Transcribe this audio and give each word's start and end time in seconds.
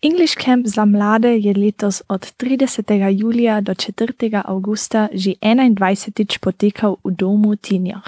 English 0.00 0.36
Camp 0.36 0.66
za 0.66 0.84
mlade 0.84 1.38
je 1.38 1.54
letos 1.54 2.02
od 2.08 2.32
30. 2.36 3.20
julija 3.20 3.60
do 3.60 3.72
4. 3.72 4.42
augusta 4.44 5.08
že 5.12 5.30
21. 5.30 6.38
potekal 6.40 6.96
v 7.04 7.10
domu 7.10 7.56
Tinjah. 7.56 8.02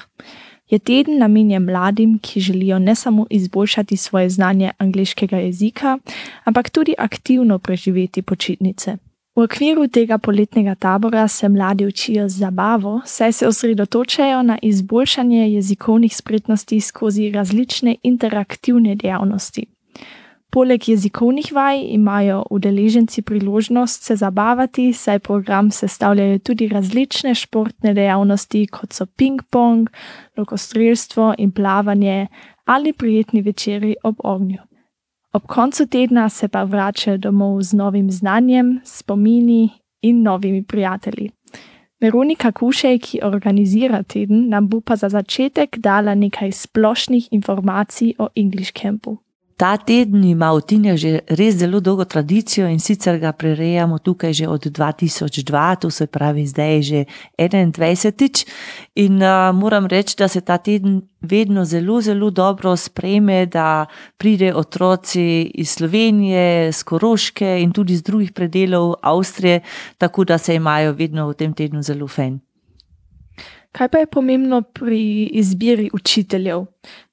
Je 0.69 0.79
teden 0.79 1.19
namenjen 1.19 1.65
mladim, 1.65 2.19
ki 2.19 2.41
želijo 2.41 2.79
ne 2.79 2.95
samo 2.95 3.27
izboljšati 3.31 3.97
svoje 3.97 4.31
znanje 4.31 4.71
angliškega 4.79 5.37
jezika, 5.37 5.99
ampak 6.45 6.71
tudi 6.71 6.95
aktivno 6.99 7.59
preživeti 7.59 8.23
počitnice. 8.23 8.97
V 9.37 9.43
okviru 9.43 9.89
tega 9.89 10.19
poletnega 10.19 10.75
tabora 10.75 11.29
se 11.29 11.49
mladi 11.49 11.87
učijo 11.87 12.29
z 12.29 12.39
zabavo, 12.39 13.01
saj 13.05 13.33
se 13.33 13.47
osredotočajo 13.47 14.43
na 14.43 14.59
izboljšanje 14.63 15.53
jezikovnih 15.53 16.17
spretnosti 16.17 16.81
skozi 16.81 17.31
različne 17.31 17.97
interaktivne 18.03 18.95
dejavnosti. 18.95 19.67
Poleg 20.51 20.89
jezikovnih 20.89 21.53
vaj 21.53 21.85
imajo 21.95 22.45
udeleženci 22.51 23.23
priložnost 23.23 24.03
se 24.03 24.17
zabavati, 24.17 24.93
saj 24.93 25.19
program 25.19 25.71
sestavljajo 25.71 26.39
tudi 26.39 26.69
različne 26.69 27.35
športne 27.35 27.95
dejavnosti, 27.95 28.67
kot 28.67 28.93
so 28.93 29.07
ping-pong, 29.07 29.87
lokostrelstvo 30.37 31.35
in 31.39 31.53
plavanje 31.53 32.27
ali 32.65 32.93
prijetni 32.93 33.43
večeri 33.43 33.95
ob 34.03 34.17
ognju. 34.25 34.59
Ob 35.33 35.47
koncu 35.47 35.87
tedna 35.87 36.29
se 36.29 36.49
pa 36.49 36.63
vračajo 36.63 37.17
domov 37.17 37.63
z 37.63 37.77
novim 37.77 38.11
znanjem, 38.11 38.81
spomini 38.85 39.69
in 40.03 40.23
novimi 40.23 40.65
prijatelji. 40.65 41.31
Veronika 42.01 42.53
Kušej, 42.53 42.99
ki 42.99 43.21
organizira 43.23 44.03
teden, 44.03 44.49
nam 44.49 44.69
bo 44.69 44.81
pa 44.81 44.97
za 44.97 45.09
začetek 45.09 45.79
dala 45.79 46.15
nekaj 46.15 46.53
splošnih 46.53 47.29
informacij 47.31 48.15
o 48.19 48.29
English 48.35 48.73
Campu. 48.73 49.17
Ta 49.61 49.77
teden 49.77 50.25
ima 50.25 50.55
v 50.57 50.65
Tinjah 50.65 50.97
že 50.97 51.21
res 51.37 51.61
zelo 51.61 51.85
dolgo 51.85 52.09
tradicijo 52.09 52.65
in 52.65 52.81
sicer 52.81 53.19
ga 53.21 53.37
prerejamo 53.37 53.99
tukaj 54.01 54.33
že 54.33 54.47
od 54.49 54.65
2002, 54.73 55.77
to 55.77 55.91
se 55.93 56.07
pravi 56.09 56.47
zdaj 56.49 56.83
že 56.83 57.05
21. 57.37 58.49
In 58.97 59.21
uh, 59.21 59.53
moram 59.53 59.85
reči, 59.85 60.17
da 60.17 60.29
se 60.29 60.41
ta 60.41 60.57
teden 60.57 61.03
vedno 61.21 61.65
zelo, 61.65 62.01
zelo 62.01 62.31
dobro 62.31 62.73
sprejme, 62.77 63.47
da 63.47 63.85
pride 64.17 64.55
otroci 64.55 65.53
iz 65.55 65.69
Slovenije, 65.77 66.73
z 66.73 66.83
Koroške 66.83 67.61
in 67.61 67.73
tudi 67.73 67.93
iz 67.93 68.03
drugih 68.03 68.33
predelov 68.33 68.95
Avstrije, 69.03 69.61
tako 69.99 70.25
da 70.25 70.39
se 70.39 70.55
imajo 70.55 70.97
vedno 70.97 71.29
v 71.29 71.35
tem 71.35 71.53
tednu 71.53 71.83
zelo 71.83 72.09
fajn. 72.09 72.41
Kaj 73.73 73.89
pa 73.89 73.99
je 73.99 74.07
pomembno 74.07 74.63
pri 74.63 75.31
izbiri 75.33 75.91
učiteljev? 75.95 76.65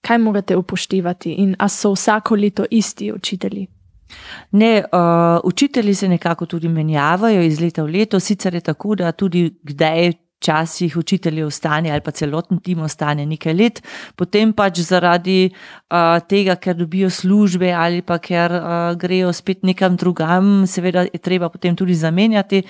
Kaj 0.02 0.17
morate 0.17 0.55
upoštevati 0.55 1.33
in 1.33 1.55
ali 1.59 1.69
so 1.69 1.91
vsako 1.91 2.36
leto 2.36 2.66
isti 2.72 3.11
učitelji? 3.11 3.67
Ne, 4.52 4.83
uh, 4.91 5.39
učitelji 5.44 5.94
se 5.94 6.08
nekako 6.08 6.45
tudi 6.45 6.69
menjavajo 6.69 7.41
iz 7.41 7.59
leta 7.61 7.83
v 7.83 7.88
leto, 7.88 8.19
sicer 8.19 8.53
je 8.53 8.61
tako, 8.61 8.95
da 8.95 9.11
tudi 9.11 9.59
kdaj 9.64 10.14
včasih 10.38 10.97
učitelji 10.97 11.43
ostane 11.43 11.91
ali 11.91 12.02
pa 12.02 12.11
celoten 12.11 12.59
tim 12.59 12.80
ostane 12.80 13.25
nekaj 13.25 13.53
let, 13.53 13.81
potem 14.16 14.53
pač 14.53 14.80
zaradi 14.85 15.49
uh, 15.49 16.19
tega, 16.30 16.55
ker 16.55 16.75
dobijo 16.77 17.09
službe 17.09 17.71
ali 17.73 18.02
pa 18.02 18.19
ker 18.21 18.53
uh, 18.53 18.93
grejo 18.95 19.33
spet 19.33 19.63
nekam 19.63 19.97
drugam, 19.97 20.67
seveda 20.67 21.08
je 21.09 21.19
treba 21.19 21.49
potem 21.49 21.75
tudi 21.75 21.95
zamenjati. 21.95 22.63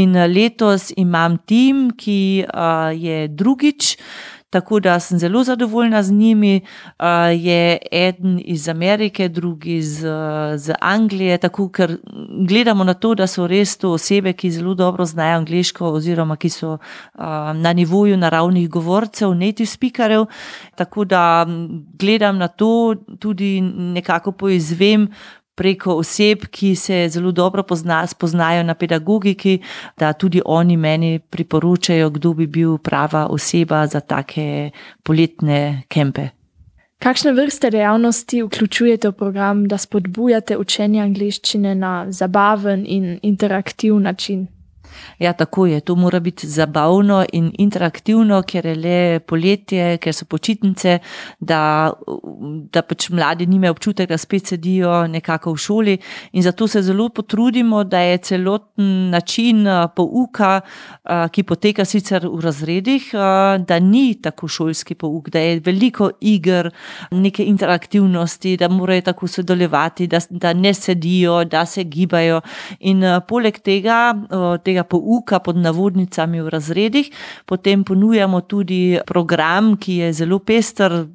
In 0.00 0.12
letos 0.28 0.92
imam 0.96 1.38
tim, 1.46 1.90
ki 1.96 2.44
uh, 2.44 2.92
je 2.92 3.28
drugič. 3.28 3.96
Tako 4.54 4.80
da 4.80 5.00
sem 5.00 5.18
zelo 5.18 5.44
zadovoljna 5.44 6.02
z 6.02 6.12
njimi. 6.12 6.60
Uh, 6.98 7.06
je 7.32 7.78
eden 7.92 8.40
iz 8.44 8.68
Amerike, 8.68 9.28
drugi 9.28 9.76
iz, 9.76 10.04
iz 10.54 10.70
Anglije, 10.80 11.38
tako 11.38 11.68
ker 11.68 11.96
gledamo 12.48 12.84
na 12.84 12.94
to, 12.94 13.14
da 13.14 13.26
so 13.26 13.46
res 13.50 13.76
to 13.76 13.90
osebe, 13.98 14.32
ki 14.32 14.50
zelo 14.50 14.74
dobro 14.74 15.04
znajo 15.04 15.36
angliško, 15.38 15.90
oziroma 15.98 16.36
ki 16.36 16.48
so 16.48 16.72
uh, 16.72 17.24
na 17.54 17.72
nivoju 17.72 18.16
naravnih 18.16 18.70
govorcev, 18.70 19.34
native 19.34 19.66
speakerjev. 19.66 20.26
Tako 20.76 21.04
da 21.04 21.46
gledam 21.98 22.38
na 22.38 22.48
to, 22.48 22.94
tudi 23.18 23.60
nekako 23.60 24.32
poizvem 24.32 25.08
preko 25.54 25.96
oseb, 25.96 26.46
ki 26.50 26.74
se 26.76 27.08
zelo 27.08 27.32
dobro 27.32 27.62
pozna, 27.62 28.06
spoznajo 28.06 28.62
na 28.62 28.74
pedagogiki, 28.74 29.58
da 29.98 30.12
tudi 30.12 30.42
oni 30.44 30.76
meni 30.76 31.18
priporočajo, 31.18 32.10
kdo 32.10 32.34
bi 32.34 32.46
bil 32.46 32.78
prava 32.78 33.26
oseba 33.30 33.86
za 33.86 34.00
take 34.00 34.70
poletne 35.02 35.82
kempe. 35.88 36.28
Kakšne 36.98 37.32
vrste 37.32 37.70
dejavnosti 37.70 38.42
vključujete 38.42 39.08
v 39.08 39.12
program, 39.12 39.66
da 39.68 39.78
spodbujate 39.78 40.56
učenje 40.58 41.02
angliščine 41.02 41.74
na 41.74 42.06
zabaven 42.08 42.84
in 42.88 43.18
interaktiv 43.22 43.98
način? 44.00 44.46
Ja, 45.18 45.32
tako 45.32 45.66
je. 45.66 45.80
To 45.80 45.94
mora 45.94 46.20
biti 46.20 46.48
zabavno 46.48 47.24
in 47.32 47.52
interaktivno, 47.58 48.42
ker 48.42 48.66
je 48.66 48.74
le 48.74 49.20
poletje, 49.20 49.98
ker 49.98 50.14
so 50.14 50.24
počitnice, 50.24 50.98
da, 51.40 51.92
da 52.72 52.82
pač 52.82 53.08
mladi 53.10 53.46
nimajo 53.46 53.76
občutek, 53.76 54.08
da 54.08 54.18
spet 54.18 54.54
sedijo 54.54 55.06
nekako 55.06 55.52
v 55.54 55.56
šoli. 55.56 55.98
In 56.32 56.42
zato 56.42 56.68
se 56.68 56.82
zelo 56.82 57.08
potrudimo, 57.08 57.84
da 57.84 58.00
je 58.00 58.18
celoten 58.18 59.10
način 59.10 59.66
eh, 59.66 59.86
pouka, 59.96 60.60
eh, 61.04 61.28
ki 61.32 61.42
poteka 61.42 61.84
sicer 61.84 62.26
v 62.26 62.40
razredih, 62.40 63.10
eh, 63.14 63.58
da 63.58 63.78
ni 63.78 64.14
tako 64.22 64.48
šolski 64.48 64.94
pouk, 64.94 65.30
da 65.30 65.38
je 65.38 65.60
veliko 65.64 66.10
iger, 66.20 66.70
neke 67.10 67.44
interaktivnosti, 67.44 68.56
da 68.56 68.68
morajo 68.68 69.00
tako 69.00 69.26
sodelovati, 69.26 70.06
da, 70.06 70.20
da 70.30 70.52
ne 70.52 70.74
sedijo, 70.74 71.44
da 71.44 71.66
se 71.66 71.84
gibajo. 71.84 72.40
In 72.80 73.02
poleg 73.28 73.58
tega, 73.58 74.14
tega 74.64 74.83
pouka 74.84 75.38
pod 75.38 75.56
navodnicami 75.56 76.40
v 76.40 76.48
razredih, 76.48 77.10
potem 77.46 77.84
ponujamo 77.84 78.40
tudi 78.40 78.98
program, 79.06 79.76
ki 79.76 79.96
je 79.96 80.12
zelo 80.12 80.38
pester 80.38 81.06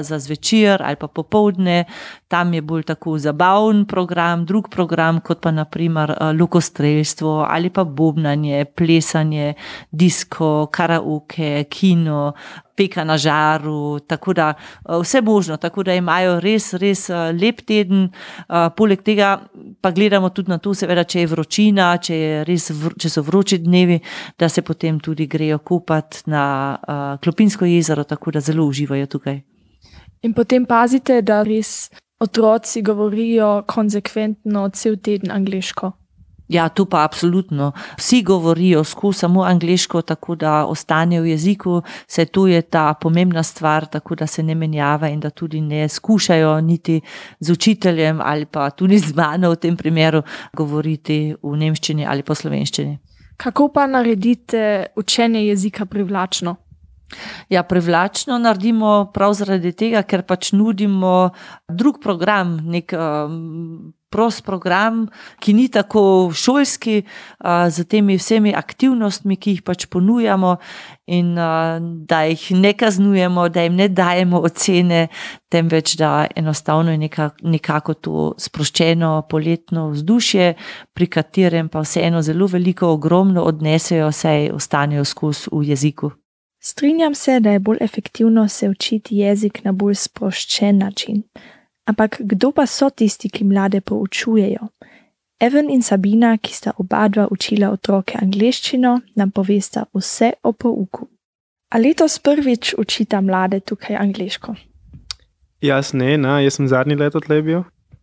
za 0.00 0.18
zvečer 0.18 0.82
ali 0.82 0.96
pa 0.96 1.08
popovdne. 1.08 1.84
Tam 2.28 2.54
je 2.54 2.62
bolj 2.62 2.82
tako 2.82 3.18
zabaven 3.18 3.84
program, 3.88 4.44
drug 4.44 4.68
program, 4.68 5.20
kot 5.20 5.40
pa 5.40 5.50
naprimer 5.50 6.10
eh, 6.10 6.32
lokostrelstvo 6.32 7.46
ali 7.48 7.70
pa 7.70 7.84
bobnanje, 7.84 8.64
plesanje, 8.64 9.54
disko, 9.90 10.68
karaoke, 10.72 11.64
kino, 11.70 12.32
peka 12.78 13.04
na 13.04 13.18
žaru, 13.18 13.98
tako 14.06 14.34
da 14.38 14.52
eh, 14.54 14.94
vse 15.02 15.20
možno, 15.20 15.56
tako 15.56 15.82
da 15.82 15.94
imajo 15.94 16.38
res, 16.40 16.72
res 16.78 17.08
eh, 17.10 17.32
lep 17.34 17.64
teden. 17.66 18.08
Eh, 18.08 18.68
poleg 18.76 19.02
tega 19.02 19.34
pa 19.82 19.90
gledamo 19.90 20.30
tudi 20.30 20.52
na 20.54 20.58
to, 20.62 20.74
seveda, 20.74 21.04
če 21.04 21.24
je 21.24 21.30
vročina, 21.34 21.90
če, 22.02 22.16
je 22.16 22.40
res, 22.48 22.70
če 22.98 23.10
so 23.10 23.22
vroči 23.26 23.60
dnevi, 23.64 24.00
da 24.38 24.48
se 24.48 24.62
potem 24.62 25.00
tudi 25.02 25.26
grejo 25.26 25.58
kupati 25.58 26.24
na 26.30 26.44
Klopinsko 27.22 27.66
jezero, 27.68 28.04
tako 28.04 28.32
da 28.34 28.40
zelo 28.40 28.66
uživajo 28.66 29.06
tukaj. 29.10 29.40
In 30.26 30.34
potem 30.34 30.66
pazite, 30.66 31.20
da 31.22 31.42
res 31.46 31.90
otroci 32.20 32.82
govorijo 32.82 33.62
konsekventno 33.70 34.68
cel 34.74 34.96
teden 35.02 35.30
angliško. 35.30 35.92
Ja, 36.48 36.68
tu 36.68 36.86
pa 36.86 37.02
absolutno. 37.04 37.72
Vsi 37.98 38.22
govorijo 38.22 38.84
skozi 38.84 39.18
samo 39.18 39.42
angliško, 39.42 40.02
tako 40.02 40.34
da 40.34 40.66
ostane 40.66 41.20
v 41.20 41.26
jeziku, 41.26 41.82
se 42.06 42.24
tu 42.24 42.46
je 42.46 42.62
ta 42.62 42.94
pomembna 42.94 43.42
stvar, 43.42 43.86
tako 43.86 44.14
da 44.14 44.26
se 44.26 44.42
ne 44.42 44.54
menjava 44.54 45.08
in 45.08 45.20
da 45.20 45.30
tudi 45.30 45.60
ne 45.60 45.88
skušajo 45.88 46.60
niti 46.60 47.00
z 47.40 47.52
učiteljem 47.52 48.20
ali 48.24 48.46
pa 48.46 48.70
tudi 48.70 48.98
z 48.98 49.14
mano 49.14 49.50
v 49.50 49.56
tem 49.56 49.76
primeru 49.76 50.22
govoriti 50.56 51.34
v 51.42 51.56
nemščini 51.56 52.06
ali 52.06 52.22
po 52.22 52.34
slovenščini. 52.34 52.98
Kako 53.36 53.68
pa 53.68 53.86
naredite 53.86 54.86
učenje 54.96 55.46
jezika 55.46 55.86
privlačno? 55.86 56.56
Ja, 57.48 57.62
privlačno 57.62 58.38
naredimo 58.38 59.10
prav 59.14 59.32
zaradi 59.32 59.72
tega, 59.72 60.02
ker 60.02 60.22
pač 60.28 60.52
nudimo 60.52 61.30
drug 61.68 62.02
program, 62.02 62.58
nek 62.68 62.92
um, 62.92 63.92
prost 64.10 64.44
program, 64.44 65.06
ki 65.40 65.52
ni 65.54 65.68
tako 65.68 66.30
šolski, 66.34 67.02
uh, 67.04 67.68
z 67.70 67.84
temi 67.84 68.16
vsemi 68.16 68.54
aktivnostmi, 68.56 69.36
ki 69.36 69.56
jih 69.56 69.64
pač 69.66 69.86
ponujamo, 69.92 70.56
in 71.06 71.32
uh, 71.38 71.80
da 71.80 72.22
jih 72.28 72.50
ne 72.56 72.72
kaznujemo, 72.72 73.48
da 73.48 73.64
jim 73.66 73.76
ne 73.76 73.88
dajemo 73.88 74.40
ocene, 74.44 75.06
temveč 75.48 75.96
da 75.96 76.26
enostavno 76.36 76.92
je 76.92 76.98
neka, 76.98 77.30
nekako 77.42 77.94
to 77.94 78.28
sproščeno 78.38 79.26
poletno 79.30 79.88
vzdušje, 79.90 80.54
pri 80.94 81.06
katerem 81.06 81.68
pa 81.68 81.84
vseeno 81.84 82.22
zelo 82.22 82.46
veliko, 82.46 82.92
ogromno 82.96 83.44
odnesejo, 83.44 84.12
saj 84.12 84.50
ostanejo 84.54 85.04
skozi 85.04 85.52
v 85.52 85.68
jeziku. 85.72 86.12
Strinjam 86.60 87.14
se, 87.14 87.40
da 87.40 87.50
je 87.50 87.58
bolj 87.58 87.78
efektivno 87.80 88.48
se 88.48 88.68
učiti 88.68 89.16
jezik 89.16 89.64
na 89.64 89.72
bolj 89.72 89.94
sproščen 89.94 90.78
način. 90.78 91.22
Ampak 91.88 92.20
kdo 92.20 92.52
pa 92.52 92.66
so 92.68 92.90
tisti, 92.90 93.30
ki 93.32 93.44
mlade 93.48 93.80
poučujejo? 93.80 94.68
Evan 95.40 95.70
in 95.70 95.82
Sabina, 95.82 96.34
ki 96.36 96.52
sta 96.52 96.74
oba 96.76 97.06
dva 97.08 97.28
učila 97.30 97.70
otroke 97.72 98.18
angliščino, 98.18 98.92
nam 99.16 99.30
povesta 99.30 99.86
vse 99.94 100.34
o 100.42 100.52
pouku. 100.52 101.06
A 101.72 101.78
letos 101.78 102.18
prvič 102.18 102.74
učita 102.78 103.20
mlade 103.24 103.60
tukaj 103.60 103.96
angliško? 103.96 104.54
Jaz 105.64 105.92
ne, 105.94 106.16
na, 106.18 106.40
jaz 106.44 106.58
sem 106.58 106.68
zadnji 106.68 106.96
leto 106.98 107.22
tle 107.24 107.40
bil. 107.42 107.62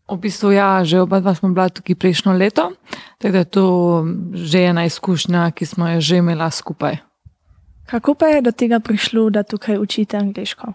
V 0.09 0.17
bistvu, 0.21 0.53
ja, 0.53 0.85
že 0.85 1.01
oba 1.01 1.19
dva 1.19 1.33
smo 1.35 1.49
bila 1.49 1.67
tukaj 1.69 1.97
prejšnjo 1.97 2.33
leto, 2.37 2.69
tako 3.21 3.33
da 3.33 3.41
je 3.41 3.49
to 3.49 3.65
že 4.33 4.63
ena 4.69 4.85
izkušnja, 4.85 5.51
ki 5.51 5.65
smo 5.65 5.89
jo 5.89 6.01
že 6.01 6.21
imela 6.21 6.49
skupaj. 6.51 6.97
Kako 7.85 8.15
pa 8.15 8.33
je 8.33 8.41
do 8.41 8.51
tega 8.51 8.79
prišlo, 8.79 9.29
da 9.29 9.43
tukaj 9.43 9.77
učite 9.77 10.17
angliško? 10.17 10.73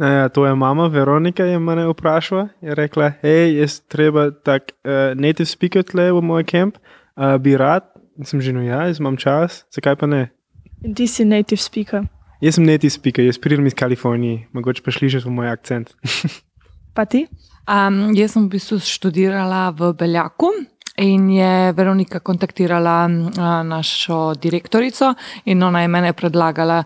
Ja, 0.00 0.28
to 0.32 0.46
je 0.46 0.54
mama 0.54 0.86
Veronika, 0.88 1.44
je 1.44 1.58
me 1.58 1.84
vprašala. 1.92 2.48
Je 2.64 2.74
rekla, 2.74 3.12
hej, 3.20 3.60
jaz 3.60 3.80
treba 3.84 4.30
tak 4.30 4.72
uh, 4.80 5.12
native 5.12 5.44
speaker 5.46 5.84
tle 5.84 6.08
v 6.08 6.22
moj 6.24 6.44
kamp, 6.48 6.78
uh, 7.20 7.36
bi 7.36 7.52
rad. 7.56 7.84
In 8.16 8.24
sem 8.24 8.40
že 8.40 8.52
no, 8.52 8.64
ja, 8.64 8.88
jaz 8.88 8.96
imam 8.96 9.16
čas, 9.20 9.64
zakaj 9.68 10.00
pa 10.00 10.08
ne? 10.08 10.32
In 10.80 10.96
ti 10.96 11.04
si 11.04 11.24
native 11.24 11.60
speaker. 11.60 12.08
Jaz 12.40 12.56
sem 12.56 12.64
native 12.64 12.88
speaker, 12.88 13.24
jaz 13.28 13.36
pridem 13.36 13.68
iz 13.68 13.76
Kalifornije, 13.76 14.48
mogoče 14.56 14.80
pa 14.80 14.88
slišiš 14.88 15.28
moj 15.28 15.52
akcent. 15.52 15.92
pa 16.96 17.04
ti? 17.04 17.28
Um, 17.68 18.16
jaz 18.16 18.32
sem 18.32 18.48
v 18.48 18.56
bistvu 18.56 18.80
študirala 18.80 19.68
v 19.76 19.92
Beljaku. 19.92 20.48
In 21.00 21.30
je 21.30 21.72
Veronika 21.72 22.18
kontaktirala 22.20 23.08
našo 23.64 24.34
direktorico, 24.34 25.14
in 25.44 25.62
ona 25.62 25.82
je 25.82 25.88
mene 25.88 26.12
predlagala. 26.12 26.82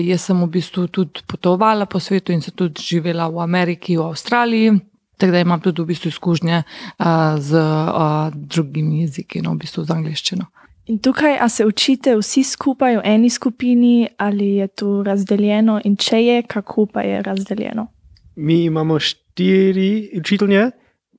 Jaz 0.00 0.22
sem 0.24 0.40
v 0.40 0.48
bistvu 0.48 0.86
tudi 0.88 1.20
potovala 1.26 1.86
po 1.86 2.00
svetu 2.00 2.32
in 2.32 2.40
se 2.40 2.50
tudi 2.50 2.80
živela 2.80 3.28
v 3.28 3.42
Ameriki, 3.44 3.96
v 3.96 4.08
Avstraliji. 4.08 4.78
Tako 5.20 5.32
da 5.32 5.40
imam 5.40 5.60
tudi 5.60 5.82
v 5.82 5.86
bistvu 5.92 6.08
izkušnje 6.08 6.62
uh, 6.62 7.06
z 7.38 7.60
uh, 7.60 8.32
drugimi 8.32 9.02
jeziki, 9.02 9.42
no 9.44 9.52
v 9.52 9.66
bistvu 9.66 9.84
z 9.84 9.92
angliščino. 9.92 10.46
In 10.88 10.98
tukaj, 10.98 11.36
a 11.40 11.48
se 11.48 11.66
učite 11.66 12.16
vsi 12.16 12.44
skupaj 12.44 12.96
v 12.96 13.02
eni 13.04 13.30
skupini, 13.30 14.08
ali 14.16 14.54
je 14.62 14.68
to 14.68 15.02
razdeljeno, 15.04 15.80
in 15.84 15.96
če 15.96 16.22
je, 16.24 16.42
kako 16.42 16.86
pa 16.86 17.04
je 17.04 17.22
razdeljeno? 17.22 17.86
Mi 18.36 18.64
imamo 18.64 18.98
štiri 18.98 20.16
učitelje, 20.18 20.70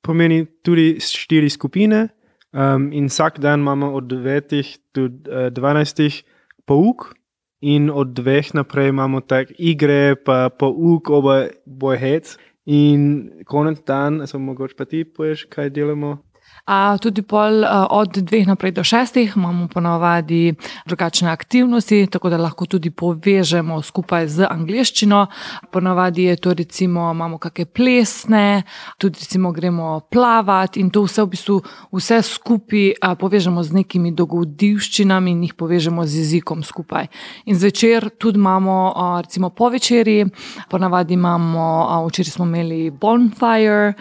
pomeni 0.02 0.46
tudi 0.64 1.00
štiri 1.00 1.50
skupine, 1.50 2.08
um, 2.54 2.92
in 2.92 3.10
vsak 3.10 3.40
dan 3.40 3.60
imamo 3.60 3.94
od 3.94 4.04
9 4.04 4.78
do 4.94 5.06
uh, 5.06 5.52
12 5.54 6.24
pouk, 6.66 7.14
in 7.62 7.90
od 7.90 8.08
2 8.08 8.56
naprej 8.56 8.90
imamo 8.90 9.22
tak 9.22 9.54
igre, 9.58 10.16
pa 10.16 10.50
pouk, 10.50 11.10
oba 11.10 11.48
bojhec. 11.66 12.38
In 12.66 13.30
konec 13.46 13.82
dan, 13.88 14.28
samo 14.28 14.52
mogoče 14.54 14.76
pa 14.78 14.86
ti 14.86 15.04
poješ, 15.06 15.46
kaj 15.50 15.70
delamo. 15.70 16.18
A 16.66 16.98
tudi 17.02 17.26
pol 17.26 17.66
od 17.90 18.18
dveh 18.22 18.46
naprej 18.48 18.72
do 18.72 18.84
šestih 18.84 19.34
imamo 19.36 19.68
ponovadi 19.68 20.54
drugačne 20.86 21.30
aktivnosti, 21.32 22.08
tako 22.08 22.30
da 22.30 22.38
lahko 22.38 22.66
tudi 22.66 22.92
povežemo 22.94 23.82
skupaj 23.82 24.28
z 24.28 24.46
angliščino. 24.46 25.26
Ponovadi 25.72 26.24
je 26.30 26.36
to 26.36 26.54
recimo, 26.54 27.10
imamo 27.12 27.38
kakšne 27.42 27.66
plesne, 27.66 28.64
tudi 28.98 29.20
recimo 29.20 29.52
gremo 29.52 30.00
plavati 30.12 30.80
in 30.80 30.92
to 30.94 31.04
vse 31.04 31.26
v 31.26 31.32
bistvu 31.34 31.58
vse 31.92 32.22
skupaj 32.22 33.18
povežemo 33.20 33.64
z 33.64 33.82
nekimi 33.82 34.14
dogodivščinami 34.14 35.32
in 35.32 35.44
jih 35.50 35.58
povežemo 35.58 36.06
z 36.06 36.22
jezikom 36.22 36.64
skupaj. 36.64 37.10
In 37.46 37.58
zvečer 37.58 38.10
tudi 38.16 38.38
imamo 38.38 38.94
recimo 39.22 39.50
po 39.50 39.70
večerji, 39.70 40.30
ponovadi 40.70 41.14
imamo, 41.14 42.06
včeraj 42.08 42.32
smo 42.32 42.46
imeli 42.46 42.92
bonfire, 42.92 43.94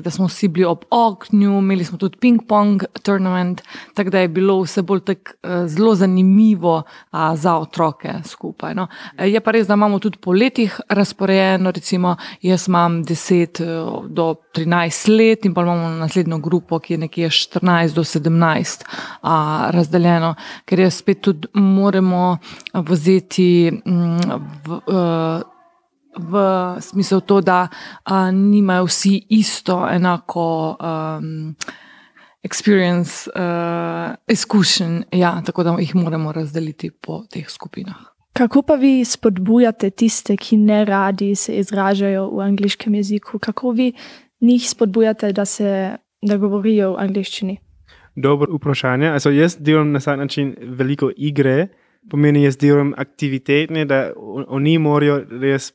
da 0.00 0.10
smo 0.10 0.26
vsi 0.26 0.48
bili 0.48 0.64
ob 0.64 0.84
ognju, 0.90 1.58
imeli 1.58 1.84
smo 1.84 1.98
tudi 1.98 2.16
ping-pong 2.16 2.84
turnament, 3.02 3.62
tako 3.94 4.10
da 4.10 4.18
je 4.18 4.28
bilo 4.28 4.60
vse 4.62 4.82
bolj 4.82 5.00
tak, 5.00 5.34
uh, 5.42 5.66
zelo 5.66 5.94
zanimivo 5.94 6.76
uh, 6.76 7.18
za 7.34 7.56
otroke 7.56 8.14
skupaj. 8.24 8.74
No. 8.74 8.86
Je 9.18 9.40
pa 9.40 9.50
res, 9.50 9.66
da 9.66 9.74
imamo 9.74 9.98
tudi 9.98 10.18
po 10.18 10.32
letih 10.32 10.80
razporejeno, 10.88 11.70
recimo 11.70 12.16
jaz 12.42 12.68
imam 12.68 13.04
10 13.04 13.62
uh, 13.62 14.06
do 14.08 14.34
13 14.54 15.16
let 15.16 15.44
in 15.44 15.54
pa 15.54 15.62
imamo 15.62 15.88
naslednjo 15.88 16.38
grupo, 16.38 16.78
ki 16.78 16.94
je 16.94 16.98
nekje 16.98 17.28
14 17.28 17.94
do 17.94 18.04
17 18.04 18.84
uh, 18.84 19.30
razdeljeno, 19.70 20.34
ker 20.64 20.80
je 20.80 20.90
spet 20.90 21.20
tudi 21.20 21.48
moramo 21.54 22.38
vzeti 22.74 23.72
um, 23.84 24.20
v. 24.66 25.51
V 26.18 26.40
smislu 26.80 27.20
to, 27.20 27.40
da 27.40 27.68
uh, 27.68 28.28
nimajo 28.32 28.84
vsi 28.84 29.26
isto, 29.28 29.88
enako 29.90 30.76
um, 30.80 31.54
experience, 32.42 33.30
uh, 33.32 34.14
izkušenj, 34.28 35.02
ja, 35.12 35.42
tako 35.46 35.62
da 35.62 35.76
jih 35.78 35.94
moramo 35.94 36.32
razdeliti 36.32 36.90
po 36.90 37.22
teh 37.30 37.48
skupinah. 37.48 37.96
Kako 38.32 38.62
pa 38.62 38.74
vi 38.74 39.04
spodbujate 39.04 39.90
tiste, 39.90 40.36
ki 40.36 40.56
ne 40.56 40.84
radi 40.84 41.34
se 41.34 41.56
izražajo 41.56 42.30
v 42.30 42.40
angliškem 42.40 42.94
jeziku? 42.94 43.38
Kako 43.38 43.70
vi 43.70 43.92
njih 44.40 44.70
spodbujate, 44.70 45.32
da, 45.32 45.44
se, 45.44 45.96
da 46.22 46.36
govorijo 46.36 46.92
v 46.92 46.96
angliščini? 46.98 47.58
Dobro 48.16 48.56
vprašanje. 48.56 49.08
Also, 49.08 49.30
jaz 49.30 49.56
delam 49.60 49.92
na 49.92 49.98
vsak 49.98 50.18
način 50.18 50.54
veliko 50.60 51.10
igre, 51.16 51.68
pomeni, 52.10 52.42
jaz 52.42 52.56
delam 52.56 52.94
aktivitete, 52.96 53.84
da 53.84 54.10
oni 54.48 54.78
morajo 54.78 55.22
res 55.40 55.72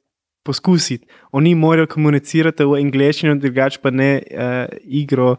poskusiti. 0.47 1.07
Oni 1.35 1.53
morajo 1.55 1.89
komunicirati 1.91 2.65
v 2.65 2.79
angleščini, 2.81 3.37
drugače 3.43 3.83
pa 3.83 3.93
ne 3.93 4.11
uh, 4.23 4.65
igro. 4.83 5.35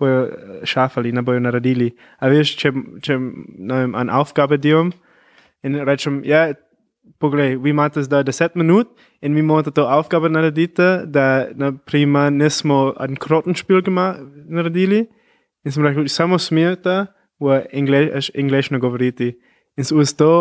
Bojo 0.00 0.22
eh, 0.24 0.62
šafali, 0.66 1.12
ne 1.12 1.22
bojo 1.22 1.38
naredili. 1.44 1.90
A 2.18 2.26
veš, 2.32 2.54
če, 2.58 2.70
če 3.04 3.18
vem, 3.20 3.92
en 3.94 4.10
avgabe 4.10 4.56
delam 4.58 4.88
in 5.62 5.76
rečem, 5.86 6.22
ja, 6.26 6.46
poglej, 7.22 7.58
vi 7.62 7.70
imate 7.70 8.02
zdaj 8.02 8.24
10 8.24 8.56
minut 8.58 8.88
in 9.22 9.34
mi 9.34 9.42
morate 9.42 9.70
to 9.70 9.84
avgabe 9.86 10.30
narediti, 10.32 10.82
da 11.06 11.46
naprimer 11.54 12.32
nismo 12.32 12.94
en 13.00 13.16
kroten 13.16 13.54
špil 13.54 13.84
naredili 14.48 15.06
in 15.64 15.72
sem 15.72 15.86
rekel, 15.86 16.08
samo 16.08 16.38
smete 16.38 17.06
v 17.40 17.60
angleščino 18.38 18.80
govoriti. 18.82 19.32
In 19.76 19.86
vse 19.86 20.16
to 20.16 20.32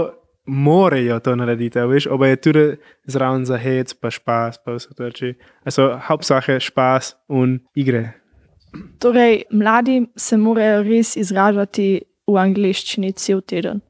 morajo 0.51 1.19
to 1.19 1.36
narediti, 1.36 1.80
veš, 1.80 2.07
oba 2.12 2.27
je 2.27 2.36
tudi 2.36 2.65
zraven 3.07 3.45
za 3.45 3.57
hec, 3.57 3.94
pa 3.94 4.12
špas, 4.12 4.59
pa 4.59 4.75
vse 4.75 4.92
to 4.98 5.07
reči. 5.07 5.33
Also, 5.65 5.94
hauptsache 6.07 6.59
špas 6.59 7.13
in 7.30 7.59
igre. 7.75 8.12
Torej, 9.00 9.44
mladi 9.51 10.01
se 10.15 10.38
morajo 10.38 10.83
res 10.83 11.15
izražati 11.19 12.01
v 12.27 12.38
angliščini 12.39 13.13
cel 13.15 13.42
teden. 13.42 13.81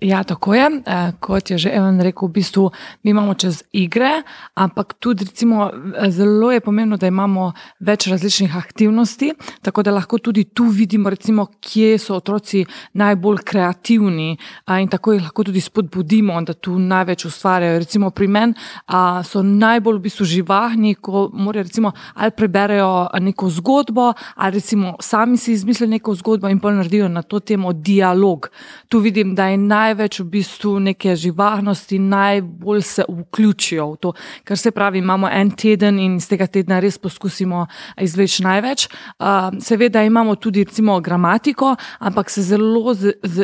Ja, 0.00 0.22
tako 0.24 0.54
je. 0.54 0.66
E, 0.86 1.12
kot 1.20 1.50
je 1.50 1.58
že 1.58 1.70
Evan 1.74 2.00
rekel, 2.00 2.28
v 2.28 2.32
bistvu 2.32 2.70
mi 3.02 3.10
imamo 3.10 3.34
čez 3.34 3.64
igre, 3.72 4.22
ampak 4.54 4.94
tudi 5.02 5.24
recimo, 5.24 5.70
zelo 6.08 6.52
je 6.52 6.60
pomembno, 6.60 6.96
da 6.96 7.06
imamo 7.06 7.52
več 7.80 8.06
različnih 8.06 8.56
aktivnosti, 8.56 9.32
tako 9.62 9.82
da 9.82 9.90
lahko 9.90 10.18
tudi 10.18 10.44
tu 10.44 10.64
vidimo, 10.64 11.10
recimo, 11.10 11.48
kje 11.60 11.98
so 11.98 12.14
otroci 12.14 12.62
najbolj 12.94 13.42
kreativni 13.44 14.36
in 14.80 14.88
tako 14.88 15.12
jih 15.12 15.22
lahko 15.22 15.44
tudi 15.44 15.60
spodbudimo, 15.60 16.38
da 16.46 16.54
tu 16.54 16.78
največ 16.78 17.24
ustvarjajo. 17.26 17.82
Recimo 17.82 18.10
pri 18.10 18.28
meni 18.28 18.54
so 19.26 19.42
najbolj 19.42 19.98
v 19.98 20.04
bistvu 20.06 20.24
živahni, 20.24 20.94
ko 20.94 21.28
morajo 21.34 21.66
recimo 21.66 21.92
ali 22.14 22.30
preberejo 22.30 23.08
neko 23.18 23.50
zgodbo, 23.50 24.12
ali 24.36 24.54
recimo 24.54 24.94
sami 25.00 25.36
si 25.36 25.52
izmislijo 25.52 25.90
neko 25.90 26.14
zgodbo 26.14 26.48
in 26.48 26.60
pa 26.60 26.70
naredijo 26.70 27.08
na 27.08 27.22
to 27.22 27.40
temo 27.40 27.72
dialog. 27.72 28.48
Tu 28.88 28.98
vidim, 28.98 29.34
da 29.34 29.49
je 29.50 29.58
največ 29.58 30.20
v 30.20 30.24
bistvu 30.24 30.78
neke 30.80 31.16
živahnosti, 31.16 31.98
najbolj 31.98 32.82
se 32.82 33.04
vključijo 33.08 33.86
v 33.92 33.96
to. 33.96 34.12
Ker 34.44 34.58
se 34.58 34.70
pravi, 34.70 34.98
imamo 34.98 35.28
en 35.28 35.50
teden 35.50 35.98
in 35.98 36.16
iz 36.16 36.28
tega 36.28 36.46
tedna 36.46 36.80
res 36.80 36.98
poskusimo 36.98 37.66
izveč 38.00 38.40
največ. 38.40 38.88
Seveda 39.60 40.02
imamo 40.02 40.36
tudi 40.36 40.64
recimo 40.64 41.00
gramatiko, 41.00 41.76
ampak 41.98 42.30
se 42.30 42.42
zelo 42.42 42.94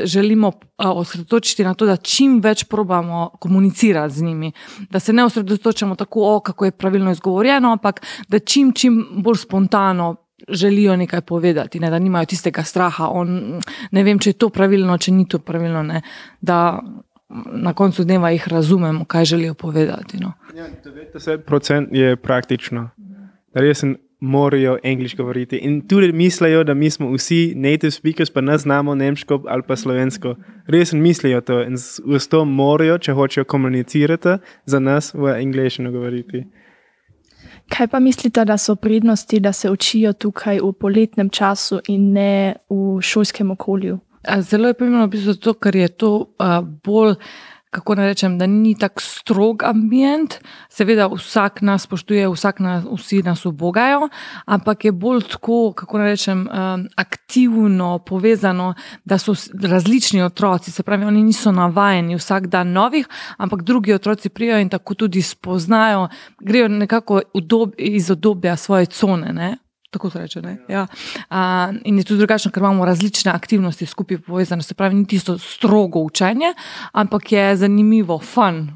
želimo 0.04 0.52
osredotočiti 0.78 1.64
na 1.64 1.74
to, 1.74 1.86
da 1.86 1.96
čim 1.96 2.40
več 2.40 2.64
probamo 2.64 3.30
komunicirati 3.40 4.14
z 4.14 4.22
njimi. 4.22 4.52
Da 4.90 5.00
se 5.00 5.12
ne 5.12 5.24
osredotočamo 5.24 5.96
tako, 5.96 6.36
o, 6.36 6.40
kako 6.40 6.64
je 6.64 6.70
pravilno 6.70 7.10
izgovorjeno, 7.10 7.72
ampak 7.72 8.02
da 8.28 8.38
čim, 8.38 8.72
čim 8.72 9.06
bolj 9.22 9.36
spontano 9.36 10.16
želijo 10.48 10.96
nekaj 10.96 11.20
povedati, 11.20 11.80
ne, 11.80 11.90
da 11.90 11.98
nimajo 11.98 12.26
tistega 12.26 12.62
straha. 12.62 13.08
On, 13.08 13.60
ne 13.90 14.04
vem, 14.04 14.18
če 14.18 14.30
je 14.30 14.38
to 14.38 14.48
pravilno, 14.48 14.98
če 14.98 15.12
ni 15.12 15.28
to 15.28 15.38
pravilno. 15.38 15.82
Ne, 15.82 16.02
da 16.40 16.80
na 17.52 17.72
koncu 17.74 18.04
dneva 18.04 18.30
jih 18.30 18.48
razumemo, 18.48 19.04
kaj 19.04 19.24
želijo 19.24 19.54
povedati. 19.54 20.18
No. 20.20 20.32
Ja, 20.54 20.66
90% 20.84 21.88
je 21.92 22.16
praktično. 22.16 22.90
Res 23.54 23.84
morajo 24.20 24.78
angliško 24.84 25.22
govoriti. 25.22 25.56
In 25.56 25.88
tudi 25.88 26.12
mislijo, 26.12 26.64
da 26.64 26.74
mi 26.74 26.90
smo 26.90 27.12
vsi 27.12 27.52
native 27.56 27.90
speakers, 27.90 28.30
pa 28.30 28.40
ne 28.40 28.58
znamo 28.58 28.94
nemško 28.94 29.42
ali 29.48 29.62
pa 29.62 29.76
slovensko. 29.76 30.34
Res 30.66 30.92
mislijo 30.92 31.40
to 31.40 31.62
in 31.62 31.76
z 31.76 32.28
to 32.30 32.44
morajo, 32.44 32.98
če 32.98 33.12
hočejo 33.12 33.44
komunicirati, 33.44 34.38
za 34.64 34.80
nas 34.80 35.14
v 35.14 35.34
angliščino 35.34 35.92
govoriti. 35.92 36.44
Kaj 37.68 37.88
pa 37.88 38.00
mislite, 38.00 38.44
da 38.44 38.58
so 38.58 38.76
prednosti, 38.76 39.40
da 39.40 39.52
se 39.52 39.70
učijo 39.70 40.12
tukaj 40.12 40.60
v 40.62 40.72
poletnem 40.72 41.30
času 41.30 41.80
in 41.88 42.12
ne 42.12 42.54
v 42.70 43.00
šolskem 43.02 43.50
okolju? 43.50 43.98
Zelo 44.40 44.68
je 44.68 44.74
pomembno, 44.74 45.54
ker 45.60 45.76
je 45.76 45.88
to 45.88 46.10
bolj 46.84 47.14
kako 47.76 47.94
naj 47.94 48.06
rečem, 48.06 48.38
da 48.38 48.46
ni 48.46 48.72
tako 48.78 49.02
strog 49.04 49.62
ambient. 49.62 50.38
Seveda, 50.72 51.10
vsak 51.12 51.60
nas 51.60 51.84
spoštuje, 51.84 52.28
vsak 52.32 52.60
nas, 52.64 52.84
vsi 52.88 53.20
nas 53.22 53.44
ubogajo, 53.46 54.08
ampak 54.46 54.84
je 54.84 54.92
bolj 54.92 55.26
tako, 55.28 55.72
kako 55.76 55.98
naj 55.98 56.08
rečem, 56.14 56.46
aktivno 56.96 57.98
povezano, 57.98 58.72
da 59.04 59.18
so 59.18 59.34
različni 59.62 60.22
otroci. 60.22 60.72
Se 60.72 60.82
pravi, 60.82 61.04
oni 61.04 61.22
niso 61.22 61.52
navajeni 61.52 62.16
vsak 62.16 62.46
dan 62.46 62.72
novih, 62.72 63.08
ampak 63.36 63.62
drugi 63.62 63.92
otroci 63.92 64.28
prijajo 64.28 64.64
in 64.64 64.72
tako 64.72 64.94
tudi 64.94 65.22
spoznajo, 65.22 66.08
grejo 66.40 66.68
nekako 66.68 67.20
v 67.34 67.40
dob, 67.40 67.76
iz 67.78 68.10
obdobja 68.10 68.56
svoje 68.56 68.86
cone. 68.86 69.32
Ne? 69.32 69.56
Tako 69.90 70.10
se 70.10 70.18
reče. 70.18 70.42
ne? 70.42 70.56
Ja. 70.68 70.86
A, 71.30 71.72
in 71.84 71.98
je 71.98 72.04
tudi 72.04 72.18
drugačno, 72.18 72.50
ker 72.50 72.60
imamo 72.60 72.84
različne 72.84 73.32
aktivnosti 73.32 73.86
skupaj 73.86 74.18
povezane. 74.18 74.62
Se 74.62 74.74
pravi, 74.74 74.94
ni 74.94 75.06
tisto 75.06 75.38
strogo 75.38 76.00
učenje, 76.00 76.54
ampak 76.92 77.32
je 77.32 77.56
zanimivo, 77.56 78.18
fun, 78.18 78.68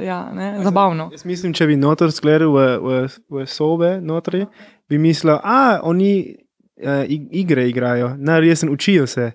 ja, 0.00 0.32
ne, 0.34 0.60
zabavno. 0.62 1.08
Jaz 1.12 1.24
mislim, 1.24 1.54
če 1.54 1.66
bi 1.66 1.76
notor 1.76 2.10
zgledal 2.10 2.52
v, 2.52 2.66
v, 2.78 3.00
v 3.30 3.46
sobe, 3.46 3.96
notri, 4.00 4.46
bi 4.88 4.98
mislil, 4.98 5.34
da 5.42 5.80
oni 5.82 6.12
uh, 6.30 7.02
igre 7.30 7.68
igrajo, 7.68 8.14
na 8.18 8.38
resen 8.40 8.72
učijo 8.72 9.06
se. 9.06 9.32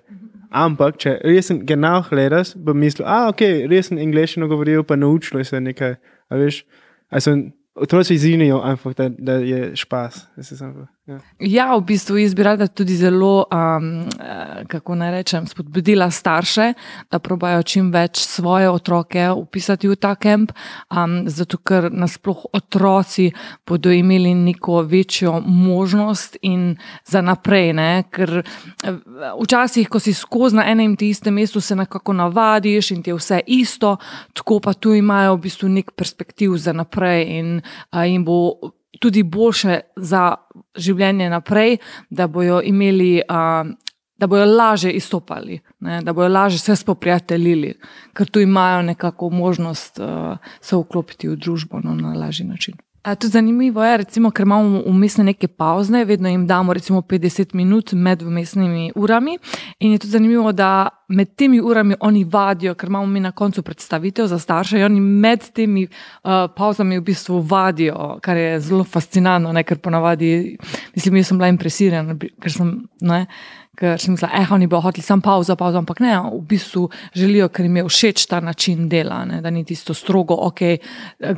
Ampak, 0.48 0.96
če 0.96 1.18
resen 1.28 1.60
genau 1.68 2.00
gledaš, 2.08 2.54
bi 2.56 2.72
mislil, 2.72 3.04
da 3.04 3.26
ok, 3.28 3.42
resen 3.68 4.00
angliščino 4.00 4.48
govorijo, 4.48 4.84
pa 4.88 4.96
naučili 4.96 5.44
se 5.44 5.60
nekaj. 5.60 5.98
A 6.28 6.36
veš, 6.40 6.62
otroci 7.78 8.18
zinijo, 8.18 8.60
ampak 8.64 8.96
da, 8.96 9.08
da 9.08 9.32
je 9.32 9.76
špas. 9.76 10.26
Das 10.36 10.52
ist 10.52 10.62
einfach, 10.62 10.88
ja. 11.38 11.76
V 11.76 11.84
bistvu 11.88 12.18
jaz 12.18 12.34
bi 12.34 12.42
rada 12.42 12.66
tudi 12.66 12.96
zelo, 12.96 13.46
um, 13.52 13.88
eh, 14.20 14.64
kako 14.68 14.94
naj 14.94 15.10
rečem, 15.10 15.46
spodbudila 15.46 16.10
starše, 16.10 16.72
da 17.10 17.18
probajo 17.18 17.62
čim 17.62 17.90
več 17.92 18.22
svoje 18.24 18.70
otroke 18.70 19.30
upisati 19.30 19.88
v 19.88 19.96
ta 19.96 20.14
kamp, 20.14 20.52
um, 20.90 21.22
zato 21.28 21.58
ker 21.58 21.88
nasploh 21.92 22.46
otroci 22.52 23.30
bodo 23.66 23.90
imeli 23.90 24.34
neko 24.34 24.82
večjo 24.82 25.40
možnost 25.40 26.36
in 26.42 26.76
za 27.04 27.20
naprej. 27.20 27.72
Ne? 27.72 28.04
Ker 28.10 28.40
eh, 28.40 28.98
včasih, 29.42 29.88
ko 29.88 29.98
si 29.98 30.14
skozi 30.14 30.56
na 30.56 30.66
enem 30.70 30.96
in 30.98 31.08
istem 31.08 31.34
mestu, 31.34 31.60
se 31.60 31.76
nekako 31.76 32.12
navadiš 32.12 32.90
in 32.90 33.02
ti 33.02 33.10
je 33.10 33.14
vse 33.14 33.40
isto, 33.46 33.96
tako 34.32 34.60
pa 34.60 34.72
tu 34.74 34.92
imajo 34.94 35.36
v 35.36 35.40
bistvu 35.40 35.68
nek 35.68 35.92
perspektiv 35.96 36.56
za 36.56 36.72
naprej 36.72 37.24
in 37.38 37.60
a, 37.90 38.04
jim 38.04 38.24
bo 38.24 38.72
tudi 39.00 39.22
boljše 39.22 39.80
za 39.96 40.34
življenje 40.76 41.30
naprej, 41.30 41.78
da 42.10 42.26
bojo 42.26 42.62
imeli. 42.64 43.20
A, 43.28 43.64
Da 44.18 44.26
bojo 44.26 44.48
lažje 44.50 44.90
izstopali, 44.98 45.60
ne, 45.86 46.00
da 46.02 46.10
bojo 46.12 46.26
lažje 46.28 46.58
se 46.58 46.74
spoprijateljili, 46.76 47.68
ker 48.18 48.26
tu 48.26 48.40
imajo 48.42 48.80
nekako 48.82 49.28
možnost 49.30 50.00
uh, 50.02 50.34
se 50.60 50.76
vklopiti 50.76 51.28
v 51.28 51.36
družbo 51.38 51.78
no, 51.84 51.94
na 51.94 52.16
lažji 52.18 52.46
način. 52.46 52.74
A, 53.08 53.14
tudi 53.14 53.32
zanimivo 53.32 53.84
je, 53.84 53.96
recimo, 53.96 54.30
ker 54.30 54.44
imamo 54.44 54.82
umestne 54.86 55.24
neke 55.24 55.48
pauze, 55.48 56.04
vedno 56.04 56.28
jim 56.28 56.46
damo 56.46 56.72
recimo 56.72 57.00
50 57.00 57.54
minut 57.54 57.92
med 57.92 58.22
umestnimi 58.22 58.92
urami. 58.94 59.38
In 59.78 59.92
je 59.92 59.98
tudi 59.98 60.10
zanimivo, 60.10 60.52
da 60.52 60.88
med 61.08 61.34
temi 61.34 61.60
urami 61.60 61.94
oni 62.00 62.24
vadijo, 62.24 62.74
ker 62.74 62.88
imamo 62.88 63.06
mi 63.06 63.20
na 63.20 63.32
koncu 63.32 63.62
predstavitev 63.62 64.26
za 64.26 64.38
starše, 64.38 64.78
in 64.78 64.84
oni 64.84 65.00
med 65.00 65.50
temi 65.52 65.86
uh, 65.86 66.30
pauzami 66.56 66.98
v 66.98 67.02
bistvu 67.02 67.40
vadijo, 67.40 68.18
kar 68.22 68.36
je 68.36 68.60
zelo 68.60 68.84
fascinantno, 68.84 69.52
ne, 69.52 69.62
ker 69.64 69.78
ponavadi, 69.78 70.58
mislim, 70.94 71.16
jaz 71.16 71.32
sem 71.32 71.38
bila 71.38 71.48
impresirana, 71.48 72.18
ker 72.42 72.52
sem. 72.52 72.74
Ne, 73.00 73.26
Ker 73.78 74.00
sem 74.02 74.16
mislila, 74.16 74.32
eh, 74.34 74.48
oni 74.50 74.66
bodo 74.66 74.88
hoteli 74.88 75.04
samo 75.06 75.22
pauzo, 75.22 75.54
pauzo, 75.56 75.78
ampak 75.78 76.00
ne, 76.02 76.16
v 76.18 76.40
bistvu 76.50 76.88
želijo, 77.14 77.48
ker 77.48 77.68
jim 77.68 77.76
je 77.76 77.84
všeč 77.86 78.26
ta 78.26 78.40
način 78.40 78.88
dela, 78.88 79.24
ne, 79.24 79.40
da 79.40 79.50
ni 79.54 79.64
tisto 79.64 79.94
strogo, 79.94 80.34
ok, 80.48 80.60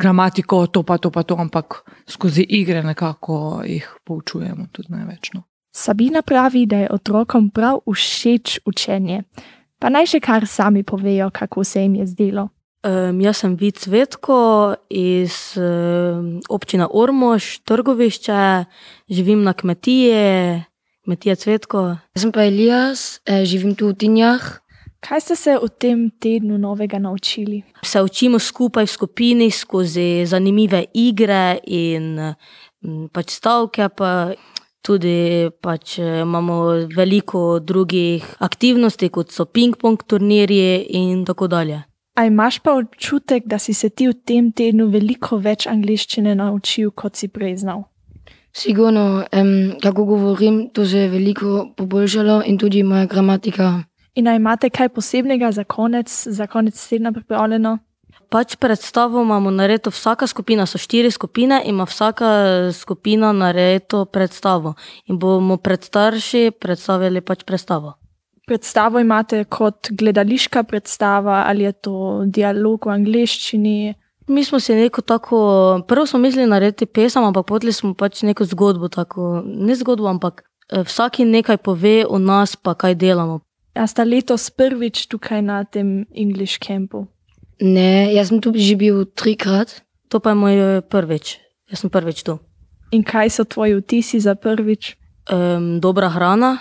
gramatiko, 0.01 0.67
to 0.67 0.83
pa 0.83 0.99
to, 0.99 1.11
pa 1.11 1.23
to, 1.23 1.37
ampak 1.37 1.83
skozi 2.09 2.47
igre 2.49 2.83
nekako 2.83 3.61
jih 3.67 3.89
poučujemo 4.05 4.71
tudi 4.73 4.93
največ. 4.97 5.35
No. 5.35 5.43
Sabina 5.77 6.23
pravi, 6.23 6.67
da 6.67 6.77
je 6.77 6.89
otrokom 6.91 7.51
prav 7.51 7.83
všeč 7.87 8.61
učenje. 8.67 9.23
Pa 9.81 9.89
naj 9.89 10.11
še 10.15 10.21
kar 10.21 10.47
sami 10.47 10.83
povejo, 10.83 11.31
kako 11.33 11.65
se 11.65 11.83
jim 11.83 11.95
je 12.01 12.07
zdelo. 12.07 12.49
Um, 12.81 13.21
jaz 13.21 13.43
sem 13.43 13.59
Vid 13.61 13.77
Svetko 13.77 14.75
iz 14.89 15.53
um, 15.61 16.41
občine 16.49 16.87
Ormož, 16.89 17.59
trgovišče, 17.69 18.65
živim 19.13 19.43
na 19.45 19.53
kmetiji, 19.53 20.65
kmetija 21.11 21.35
Cvetko. 21.35 21.79
Jaz 22.15 22.23
sem 22.23 22.33
pa 22.33 22.45
Elias, 22.45 23.21
eh, 23.27 23.45
živim 23.45 23.75
tu 23.75 23.89
v 23.89 23.95
Tinjah. 23.95 24.61
Kaj 25.01 25.21
ste 25.21 25.37
se 25.37 25.59
v 25.59 25.69
tem 25.69 26.11
tednu 26.11 26.59
novega 26.59 26.99
naučili? 26.99 27.63
Se 27.83 28.03
učimo 28.03 28.39
skupaj 28.39 28.87
v 28.87 28.91
skupini 28.91 29.51
skozi 29.51 30.27
zanimive 30.27 30.85
igre 30.95 31.59
in 31.67 32.35
pač 33.13 33.31
stavke, 33.31 33.89
pa 33.89 34.35
tudi 34.83 35.51
pač 35.61 35.99
eh, 35.99 36.23
imamo 36.23 36.87
veliko 36.97 37.59
drugih 37.59 38.25
aktivnosti, 38.39 39.09
kot 39.09 39.33
so 39.33 39.45
ping-pong 39.45 39.99
turnirji 40.07 40.87
in 40.89 41.25
tako 41.25 41.49
dalje. 41.49 41.83
A 42.15 42.27
imaš 42.27 42.59
pa 42.59 42.75
občutek, 42.75 43.47
da 43.47 43.59
si 43.59 43.75
se 43.75 43.89
ti 43.89 44.07
v 44.07 44.15
tem 44.15 44.53
tednu 44.53 44.91
veliko 44.91 45.39
več 45.39 45.67
angliščine 45.67 46.35
naučil, 46.35 46.91
kot 46.91 47.17
si 47.17 47.29
prej 47.29 47.57
znal? 47.57 47.90
Sigurno, 48.53 49.25
em, 49.33 49.75
kako 49.83 50.05
govorim, 50.05 50.71
to 50.75 50.87
se 50.87 50.99
je 50.99 51.09
veliko 51.09 51.69
poboljšalo 51.77 52.43
in 52.47 52.59
tudi 52.59 52.83
moja 52.83 53.07
gramatika. 53.07 53.83
In 54.15 54.29
a 54.29 54.35
imate 54.35 54.71
kaj 54.71 54.89
posebnega 54.89 55.53
za 55.53 55.65
konec, 55.65 56.27
za 56.27 56.47
konec 56.47 56.89
tedna 56.89 57.13
pripravljeno? 57.13 57.79
Pač 58.31 58.57
predstavo 58.57 59.23
imamo 59.23 59.51
narejeno, 59.51 59.91
vsaka 59.91 60.27
skupina 60.27 60.67
so 60.67 60.79
štiri 60.79 61.11
skupine, 61.11 61.63
ima 61.67 61.85
vsaka 61.85 62.27
skupina 62.73 63.33
narejeno 63.33 64.05
predstavo. 64.05 64.75
In 65.07 65.19
bomo 65.19 65.57
pred 65.57 65.83
starši 65.85 66.51
predstavili 66.61 67.21
pač 67.21 67.45
predstavo. 67.45 67.95
Predstavo 68.47 68.99
imate 68.99 69.45
kot 69.45 69.91
gledališka 69.91 70.63
predstava 70.63 71.45
ali 71.47 71.65
je 71.65 71.73
to 71.73 72.23
dialog 72.27 72.87
v 72.87 72.91
angliščini? 72.91 73.95
Mi 74.31 74.45
smo 74.45 74.61
si 74.61 74.75
neko 74.75 75.01
tako, 75.01 75.39
prvo 75.89 76.07
smo 76.07 76.19
mislili 76.19 76.47
narediti 76.47 76.87
pesem, 76.87 77.25
ampak 77.25 77.47
potili 77.47 77.73
smo 77.73 77.95
pač 77.95 78.23
neko 78.23 78.45
zgodbo, 78.45 78.89
tako, 78.89 79.43
ne 79.45 79.75
zgodbo, 79.75 80.07
ampak 80.07 80.45
eh, 80.71 80.85
vsaki 80.87 81.25
nekaj 81.25 81.57
pove 81.57 82.05
o 82.07 82.19
nas, 82.19 82.55
pa 82.57 82.75
kaj 82.75 82.95
delamo. 82.95 83.41
A 83.75 83.87
sta 83.91 84.07
letos 84.07 84.51
prvič 84.51 85.09
tukaj 85.11 85.43
na 85.43 85.65
tem 85.65 86.07
English 86.15 86.63
campu? 86.63 87.09
Ne, 87.59 88.15
jaz 88.15 88.31
sem 88.31 88.39
tu 88.39 88.55
že 88.55 88.77
bil 88.79 89.03
trikrat. 89.05 89.83
To 90.15 90.23
pa 90.23 90.31
je 90.31 90.39
moj 90.39 90.55
eh, 90.55 90.81
prvič, 90.81 91.39
jaz 91.67 91.83
sem 91.83 91.91
prvič 91.91 92.23
tu. 92.23 92.39
In 92.95 93.03
kaj 93.03 93.35
so 93.35 93.45
tvoji 93.45 93.83
vtisi 93.83 94.23
za 94.23 94.39
prvič? 94.39 94.95
Um, 95.27 95.81
dobra 95.83 96.07
hrana, 96.09 96.59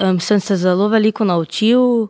um, 0.00 0.16
sem 0.20 0.40
se 0.40 0.56
zelo 0.56 0.88
veliko 0.88 1.24
naučil, 1.24 2.08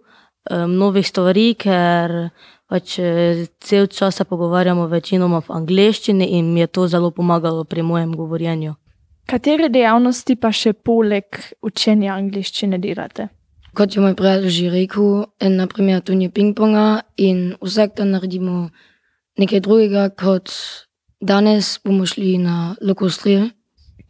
novih 0.51 1.07
stvari, 1.07 1.55
ker 1.55 2.31
pač 2.73 2.97
eh, 2.99 3.47
cel 3.61 3.87
čas 3.87 4.17
se 4.17 4.25
pogovarjamo 4.25 4.87
večinoma 4.89 5.43
v 5.45 5.53
angleščini 5.59 6.31
in 6.39 6.53
mi 6.55 6.61
je 6.61 6.67
to 6.67 6.87
zelo 6.89 7.11
pomagalo 7.11 7.65
pri 7.65 7.83
mojem 7.83 8.17
govorjenju. 8.17 8.75
Katere 9.29 9.69
dejavnosti 9.69 10.37
pa 10.37 10.51
še 10.53 10.73
poleg 10.73 11.39
učenja 11.63 12.17
angliščine 12.17 12.81
delate? 12.83 13.29
Kot 13.77 13.95
je 13.95 14.03
moj 14.05 14.17
prijatelj 14.17 14.51
že 14.53 14.71
rekel, 14.73 15.27
en, 15.41 15.57
naprimer 15.57 16.03
turnir 16.05 16.33
ping-ponga 16.33 17.05
in 17.17 17.55
vsak 17.61 17.97
dan 17.97 18.13
naredimo 18.17 18.69
nekaj 19.41 19.63
drugega, 19.65 20.11
kot 20.11 20.53
danes 21.21 21.79
bomo 21.85 22.05
šli 22.09 22.37
na 22.43 22.75
lokostrel. 22.81 23.49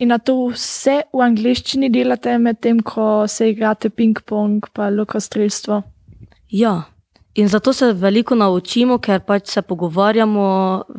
In 0.02 0.10
na 0.10 0.18
to 0.18 0.48
vse 0.50 1.02
v 1.12 1.22
angliščini 1.22 1.92
delate, 1.94 2.34
medtem 2.42 2.80
ko 2.82 3.28
se 3.30 3.52
igrate 3.52 3.90
ping-pong 3.90 4.64
pa 4.74 4.90
lokostrelstvo? 4.90 5.82
Ja, 6.52 6.82
in 7.34 7.48
zato 7.48 7.72
se 7.72 7.92
veliko 7.92 8.34
naučimo, 8.34 8.98
ker 8.98 9.22
pač 9.24 9.48
se 9.48 9.62
pogovarjamo 9.62 10.44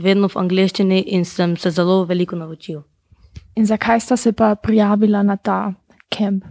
vedno 0.01 0.27
v 0.27 0.39
angleščini 0.41 1.03
in 1.13 1.25
sem 1.29 1.53
se 1.57 1.69
zelo 1.69 2.05
veliko 2.09 2.35
naučil. 2.35 2.81
In 3.55 3.69
zakaj 3.69 4.01
sta 4.01 4.17
se 4.17 4.33
pa 4.33 4.55
prijavila 4.55 5.21
na 5.23 5.37
ta 5.37 5.75
kamp? 6.09 6.45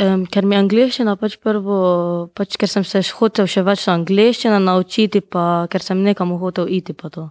Um, 0.00 0.26
ker 0.26 0.44
mi 0.44 0.54
je 0.54 0.60
angliščina 0.60 1.16
pač 1.16 1.38
prvo, 1.40 2.28
pač 2.36 2.60
ker 2.60 2.68
sem 2.68 2.84
se 2.84 3.00
hotel 3.16 3.48
še 3.48 3.64
več 3.64 3.88
angliščine 3.88 4.60
naučiti, 4.60 5.20
pa 5.20 5.66
ker 5.72 5.80
sem 5.84 6.04
nekam 6.04 6.36
hotel 6.40 6.68
iti. 6.68 6.92
Pa 6.92 7.08
to. 7.08 7.30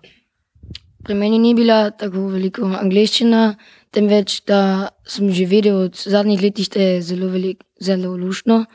Pri 1.05 1.15
meni 1.17 1.37
ni 1.37 1.53
bila 1.57 1.91
tako 1.93 2.31
veliko 2.33 2.65
angliščina, 2.65 3.55
temveč 3.93 4.41
da 4.49 4.89
sem 5.05 5.29
že 5.29 5.45
vedel 5.45 5.85
od 5.85 6.01
zadnjih 6.01 6.41
letih, 6.41 6.69
da 6.73 6.81
je 6.81 7.01
zelo, 7.13 7.29
velik, 7.29 7.61
zelo 7.77 8.17
lušno 8.17 8.65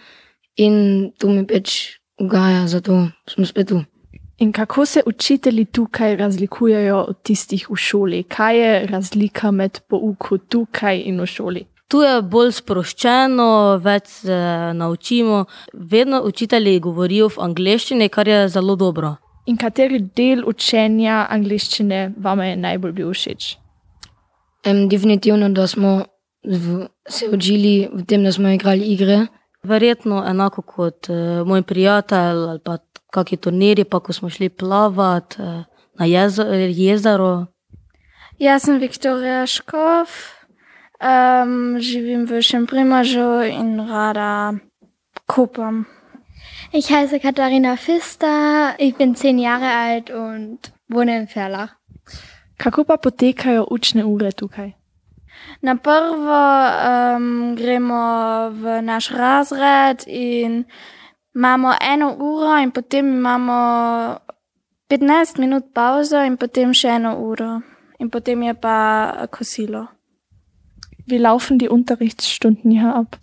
in 0.57 1.11
to 1.19 1.31
mi 1.31 1.43
pač 1.47 1.99
ugaja, 2.21 2.67
zato 2.67 3.09
sem 3.29 3.47
spet 3.47 3.69
tu. 3.69 3.83
In 4.39 4.53
kako 4.53 4.87
se 4.87 5.03
učitelji 5.07 5.65
tukaj 5.65 6.17
razlikujejo 6.17 6.99
od 7.09 7.23
tistih 7.23 7.71
v 7.71 7.77
šoli? 7.77 8.23
Kaj 8.23 8.59
je 8.59 8.87
razlika 8.87 9.51
med 9.51 9.81
poukom 9.89 10.39
tukaj 10.49 11.03
in 11.07 11.21
v 11.21 11.27
šoli? 11.27 11.65
Tu 11.89 12.01
je 12.03 12.23
bolj 12.23 12.51
sproščeno, 12.57 13.77
več 13.79 14.09
se 14.25 14.39
naučimo. 14.75 15.45
Vedno 15.73 16.23
učitelji 16.27 16.81
govorijo 16.81 17.29
v 17.29 17.45
angleščini, 17.47 18.09
kar 18.09 18.29
je 18.29 18.49
zelo 18.49 18.77
dobro. 18.77 19.17
In 19.47 19.59
kateri 19.61 20.01
del 20.17 20.43
učenja 20.49 21.27
angliščine 21.31 22.15
vam 22.17 22.41
je 22.41 22.57
najbolj 22.57 22.93
bil 22.97 23.13
všeč? 23.13 23.53
Um, 24.67 24.89
definitivno, 24.89 25.51
da 25.53 25.67
smo 25.69 26.01
v, 26.43 26.87
se 27.09 27.29
učili 27.29 27.89
v 27.93 28.05
tem, 28.09 28.25
da 28.25 28.33
smo 28.33 28.49
igrali 28.49 28.89
igre. 28.97 29.27
Verjetno 29.65 30.25
enako 30.29 30.63
kot 30.63 31.09
uh, 31.09 31.47
moj 31.47 31.63
prijatelj 31.63 32.45
ali 32.51 32.61
pa 32.65 32.79
kakšni 33.13 33.39
turniri, 33.39 33.85
pa 33.85 34.01
ko 34.01 34.13
smo 34.13 34.31
šli 34.31 34.49
plavati 34.49 35.43
uh, 35.43 35.65
na 35.99 36.07
jezo, 36.07 36.43
jezero. 36.53 37.47
Jaz 38.39 38.65
sem 38.67 38.79
Viktorija 38.79 39.47
Škov, 39.47 40.11
um, 41.01 41.77
živim 41.81 42.27
v 42.27 42.43
Šemprimažu 42.43 43.45
in 43.47 43.79
rada 43.89 44.55
kupam. 45.27 45.85
Ich 46.73 46.91
heiße 46.91 47.21
Katharina 47.21 47.77
Pfister, 47.77 48.75
ich 48.79 48.97
bin 48.97 49.15
zehn 49.15 49.39
Jahre 49.39 49.71
alt 49.71 50.11
und 50.11 50.73
wohne 50.89 51.17
in 51.17 51.29
Ferlach. 51.29 51.77
Kako 52.59 52.85
pa 52.85 52.97
potekajo 52.97 53.67
učne 53.71 54.05
ure 54.05 54.33
tukaj? 54.33 54.73
Na 55.65 55.77
prvo 55.77 56.45
um, 57.17 57.57
gremo 57.57 58.53
v 58.53 58.83
naš 58.83 59.09
razred 59.11 60.05
in 60.07 60.65
imamo 61.35 61.73
eno 61.81 62.13
uro, 62.21 62.53
in 62.61 62.71
potem 62.71 63.07
imamo 63.09 63.57
15 64.91 65.41
minut 65.41 65.73
pauzo, 65.73 66.21
in 66.21 66.37
potem 66.37 66.75
še 66.77 66.93
eno 66.99 67.15
uro, 67.17 67.63
in 67.99 68.11
potem 68.13 68.43
je 68.45 68.55
pa 68.55 68.77
kosilo. 69.33 69.87
Wie 71.07 71.19
laufen 71.19 71.59
die 71.59 71.69
Unterrichtsstunden 71.69 72.71
hier 72.71 72.95
ab? 72.95 73.17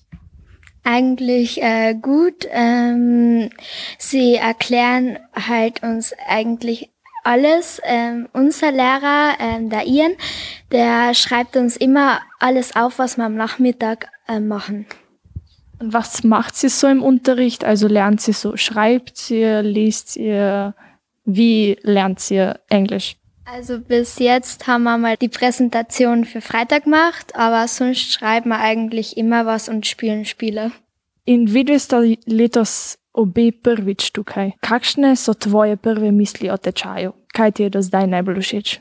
Eigentlich 0.83 1.61
äh, 1.61 1.93
gut. 1.93 2.47
Ähm, 2.49 3.51
sie 3.99 4.35
erklären 4.35 5.19
halt 5.35 5.83
uns 5.83 6.13
eigentlich 6.27 6.89
alles. 7.23 7.81
Ähm, 7.83 8.27
unser 8.33 8.71
Lehrer, 8.71 9.35
ähm, 9.39 9.69
der 9.69 9.85
Ian, 9.87 10.13
der 10.71 11.13
schreibt 11.13 11.57
uns 11.57 11.77
immer 11.77 12.19
alles 12.39 12.75
auf, 12.75 12.99
was 12.99 13.17
wir 13.17 13.25
am 13.25 13.35
Nachmittag 13.35 14.09
äh, 14.27 14.39
machen. 14.39 14.85
Und 15.79 15.93
was 15.93 16.23
macht 16.23 16.55
sie 16.55 16.69
so 16.69 16.87
im 16.87 17.01
Unterricht? 17.01 17.63
Also 17.63 17.87
lernt 17.87 18.21
sie 18.21 18.33
so, 18.33 18.55
schreibt 18.55 19.17
sie, 19.17 19.43
liest 19.63 20.09
sie, 20.09 20.71
wie 21.25 21.77
lernt 21.81 22.19
sie 22.19 22.53
Englisch? 22.69 23.15
Also 23.45 23.79
bis 23.79 24.19
jetzt 24.19 24.67
haben 24.67 24.83
wir 24.83 24.97
mal 24.97 25.17
die 25.17 25.27
Präsentation 25.27 26.25
für 26.25 26.41
Freitag 26.41 26.83
gemacht, 26.83 27.35
aber 27.35 27.67
sonst 27.67 28.13
schreiben 28.13 28.49
wir 28.49 28.59
eigentlich 28.59 29.17
immer 29.17 29.45
was 29.45 29.67
und 29.67 29.87
spielen 29.87 30.25
Spiele. 30.25 30.71
In 31.25 31.53
videli 31.53 31.79
ste 31.79 32.17
letos 32.25 32.97
obe 33.13 33.51
prvič 33.51 34.11
tukaj. 34.11 34.55
Kakšne 34.61 35.15
so 35.15 35.33
tvoje 35.33 35.75
prve 35.77 36.11
misli 36.11 36.49
o 36.49 36.57
tečaju? 36.57 37.13
Kaj 37.33 37.51
ti 37.51 37.63
je 37.63 37.69
do 37.69 37.81
zdaj 37.81 38.07
najbolj 38.07 38.41
všeč? 38.41 38.79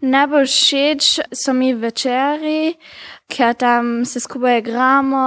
Najbolj 0.00 0.46
všeč 0.46 1.02
so 1.32 1.52
mi 1.56 1.72
večeri, 1.74 2.76
ker 3.32 3.54
tam 3.56 4.04
se 4.04 4.20
skupaj 4.20 4.58
igramo. 4.58 5.22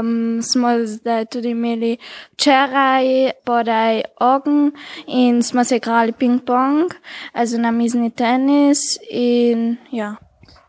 Um, 0.00 0.42
smo 0.42 0.74
zdaj 0.86 1.26
tudi 1.30 1.54
imeli 1.54 1.96
včeraj 2.34 3.30
podaj 3.46 4.02
ogen 4.20 4.72
in 5.06 5.42
smo 5.42 5.64
se 5.64 5.76
igrali 5.76 6.12
ping-pong, 6.12 6.90
also 7.32 7.58
namizni 7.58 8.10
tenis. 8.10 8.98
In, 9.10 9.78
ja. 9.92 10.16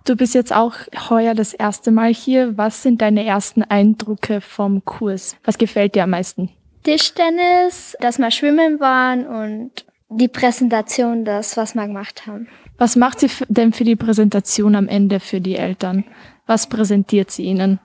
Du 0.06 0.16
bist 0.16 0.36
jetzt 0.36 0.54
auch 0.54 0.76
heuer 1.10 1.34
das 1.34 1.54
erste 1.54 1.92
Mal 1.92 2.14
hier. 2.14 2.58
Was 2.58 2.84
sind 2.84 3.02
deine 3.02 3.26
ersten 3.26 3.64
Eindrücke 3.64 4.42
vom 4.42 4.84
Kurs? 4.86 5.38
Was 5.46 5.58
gefällt 5.58 5.96
dir 5.96 6.04
am 6.04 6.12
meisten? 6.12 6.50
Tischtennis, 6.84 7.96
dass 8.00 8.20
wir 8.20 8.32
schwimmen 8.32 8.80
waren 8.80 9.26
und 9.26 9.72
die 10.10 10.28
Präsentation, 10.28 11.26
das, 11.26 11.58
was 11.58 11.76
wir 11.76 11.88
gemacht 11.88 12.28
haben. 12.28 12.48
Was 12.78 12.96
macht 12.96 13.20
sie 13.20 13.30
denn 13.48 13.74
für 13.74 13.84
die 13.84 13.96
Präsentation 13.96 14.76
am 14.76 14.88
Ende 14.88 15.20
für 15.20 15.42
die 15.42 15.56
Eltern? 15.56 16.04
Was 16.46 16.68
präsentiert 16.68 17.32
sie 17.32 17.44
ihnen? 17.44 17.80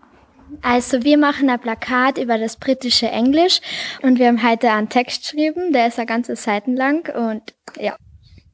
Also 0.62 1.04
wir 1.04 1.18
machen 1.18 1.50
ein 1.50 1.60
Plakat 1.60 2.18
über 2.18 2.38
das 2.38 2.56
britische 2.56 3.08
Englisch 3.08 3.60
und 4.02 4.18
wir 4.18 4.28
haben 4.28 4.42
heute 4.42 4.70
einen 4.70 4.88
Text 4.88 5.22
geschrieben, 5.22 5.72
der 5.72 5.88
ist 5.88 5.98
eine 5.98 6.06
ganze 6.06 6.36
Seiten 6.36 6.74
lang 6.74 7.08
und 7.14 7.54
ja. 7.78 7.96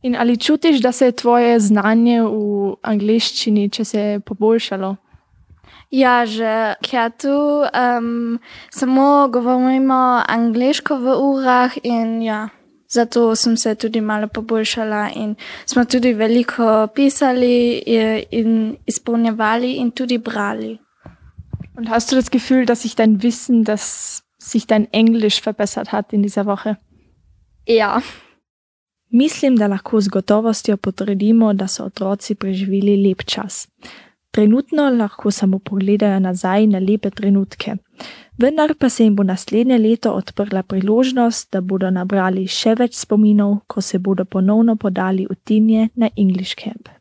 In 0.02 0.16
ali 0.16 0.36
čutiš, 0.36 0.80
da 0.80 0.92
se 0.92 1.04
je 1.04 1.12
tvoje 1.12 1.60
znanje 1.60 2.22
v 2.22 2.74
angleščini, 2.82 3.70
če 3.72 3.84
se 3.84 4.02
poboljšalo? 4.26 4.96
Ja, 5.94 6.26
že 6.26 6.74
ker 6.82 7.12
tu 7.14 7.62
um, 7.62 8.38
samo 8.74 9.28
govorimo 9.30 10.24
angliško 10.26 10.96
v 10.98 11.14
urah 11.14 11.76
in 11.86 12.18
ja, 12.22 12.48
zato 12.90 13.36
sem 13.36 13.56
se 13.56 13.74
tudi 13.74 14.00
malo 14.00 14.26
poboljšala 14.26 15.10
in 15.14 15.36
smo 15.66 15.84
tudi 15.84 16.12
veliko 16.12 16.88
pisali 16.94 17.78
in 18.30 18.76
izpolnjevali 18.86 19.76
in 19.78 19.90
tudi 19.90 20.18
brali. 20.18 20.78
Und 21.76 21.88
hast 21.88 22.10
du 22.10 22.16
das 22.16 22.30
Gefühl, 22.30 22.66
dass 22.66 22.82
sich 22.82 22.96
dein 22.96 23.22
Wissen, 23.22 23.64
dass 23.64 24.22
sich 24.38 24.66
dein 24.66 24.92
Englisch 24.92 25.40
verbessert 25.42 25.92
hat 25.92 26.12
in 26.12 26.22
dieser 26.22 26.46
Woche? 26.46 26.76
Ja. 27.66 28.02
Mislim, 29.10 29.56
da 29.56 29.66
lahko 29.66 30.00
z 30.00 30.08
gotovostjo 30.08 30.76
potrdimo, 30.76 31.52
da 31.54 31.68
so 31.68 31.84
otroci 31.84 32.34
preživeli 32.34 32.96
lep 32.96 33.22
čas. 33.26 33.68
Trenutno 34.34 34.90
lahko 34.90 35.30
samo 35.30 35.58
pogledajo 35.58 36.20
nazaj 36.20 36.66
na 36.66 36.78
lepe 36.78 37.10
trenutke. 37.10 37.76
Vendar 38.38 38.74
pa 38.78 38.88
se 38.88 39.04
jim 39.04 39.16
bo 39.16 39.22
naslednje 39.22 39.78
leto 39.78 40.12
odprla 40.12 40.62
priložnost, 40.62 41.52
da 41.52 41.60
bodo 41.60 41.90
nabrali 41.90 42.42
še 42.50 42.74
več 42.80 42.98
spominov, 42.98 43.60
ko 43.66 43.80
se 43.80 43.98
bodo 43.98 44.24
ponovno 44.24 44.74
podali 44.76 45.28
v 45.30 45.38
Tinje 45.44 45.88
na 45.94 46.10
English 46.16 46.58
Camp. 46.58 46.93